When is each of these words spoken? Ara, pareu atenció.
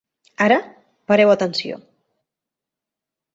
Ara, 0.45 0.55
pareu 1.11 1.33
atenció. 1.33 1.77